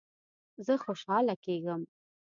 [0.65, 1.81] زه خوشحاله کیږم